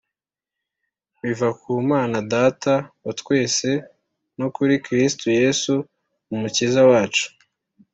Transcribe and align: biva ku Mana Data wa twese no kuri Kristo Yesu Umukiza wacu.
biva 1.21 1.49
ku 1.61 1.69
Mana 1.89 2.17
Data 2.31 2.73
wa 3.03 3.11
twese 3.19 3.69
no 4.39 4.47
kuri 4.55 4.73
Kristo 4.85 5.25
Yesu 5.41 5.73
Umukiza 6.33 6.81
wacu. 6.91 7.25